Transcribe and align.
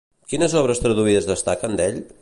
Quines 0.31 0.55
obres 0.61 0.81
traduïdes 0.85 1.29
destaquen 1.33 1.81
d'ell? 1.83 2.03